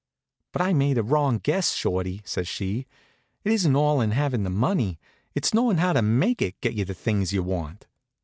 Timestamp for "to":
5.93-6.01